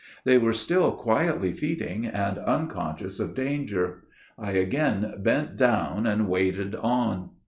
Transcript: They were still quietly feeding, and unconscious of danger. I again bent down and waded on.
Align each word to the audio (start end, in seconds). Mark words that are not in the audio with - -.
They 0.23 0.39
were 0.39 0.51
still 0.51 0.93
quietly 0.93 1.53
feeding, 1.53 2.07
and 2.07 2.39
unconscious 2.39 3.19
of 3.19 3.35
danger. 3.35 4.01
I 4.35 4.53
again 4.53 5.13
bent 5.19 5.57
down 5.57 6.07
and 6.07 6.27
waded 6.27 6.73
on. 6.73 7.29